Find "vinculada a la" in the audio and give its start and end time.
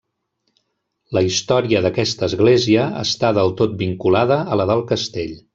3.85-4.71